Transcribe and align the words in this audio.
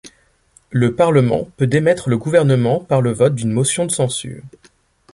Le 0.71 0.95
Parlement 0.95 1.47
peut 1.57 1.67
démettre 1.67 2.09
le 2.09 2.17
gouvernement 2.17 2.79
par 2.79 3.01
le 3.03 3.11
vote 3.11 3.35
d'une 3.35 3.51
motion 3.51 3.85
de 3.85 3.91
censure. 3.91 4.41